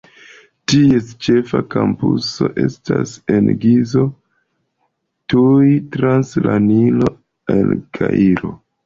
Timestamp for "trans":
5.97-6.33